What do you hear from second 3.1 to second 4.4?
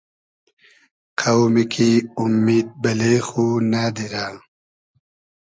خو نئدیرۂ